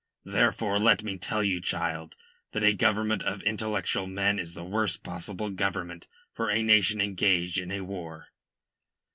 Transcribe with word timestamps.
Therefore, 0.25 0.79
let 0.79 1.03
me 1.03 1.19
tell 1.19 1.43
you, 1.43 1.57
my 1.57 1.61
child, 1.61 2.15
that 2.53 2.63
a 2.63 2.73
government 2.73 3.21
of 3.21 3.43
intellectual 3.43 4.07
men 4.07 4.39
is 4.39 4.55
the 4.55 4.63
worst 4.63 5.03
possible 5.03 5.51
government 5.51 6.07
for 6.33 6.49
a 6.49 6.63
nation 6.63 6.99
engaged 6.99 7.59
in 7.59 7.69
a 7.69 7.81
war." 7.81 8.29